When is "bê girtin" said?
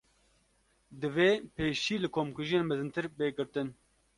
3.17-3.67